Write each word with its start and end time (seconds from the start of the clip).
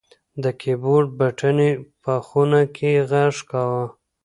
د 0.43 0.45
کیبورډ 0.61 1.09
بټنې 1.19 1.69
په 2.03 2.13
خونه 2.27 2.61
کې 2.75 2.91
غږ 3.09 3.35
کاوه. 3.49 3.85